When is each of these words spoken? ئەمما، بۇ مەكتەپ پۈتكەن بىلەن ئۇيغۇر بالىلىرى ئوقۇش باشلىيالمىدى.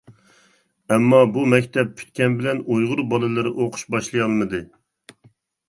ئەمما، 0.95 1.19
بۇ 1.35 1.43
مەكتەپ 1.53 1.91
پۈتكەن 1.99 2.39
بىلەن 2.41 2.63
ئۇيغۇر 2.65 3.05
بالىلىرى 3.13 3.55
ئوقۇش 3.55 3.87
باشلىيالمىدى. 3.97 4.67